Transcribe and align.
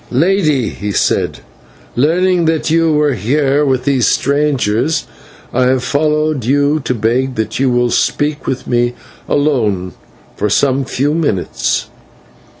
"Lady," 0.09 0.69
he 0.69 0.91
said, 0.91 1.41
"learning 1.95 2.45
that 2.45 2.71
you 2.71 2.91
were 2.91 3.13
here 3.13 3.63
with 3.63 3.83
these 3.83 4.07
strangers, 4.07 5.05
I 5.53 5.65
have 5.67 5.83
followed 5.83 6.43
you 6.43 6.79
to 6.85 6.95
beg 6.95 7.35
that 7.35 7.59
you 7.59 7.69
will 7.69 7.91
speak 7.91 8.47
with 8.47 8.65
me 8.65 8.95
alone 9.29 9.93
for 10.35 10.49
some 10.49 10.85
few 10.85 11.13
minutes." 11.13 11.91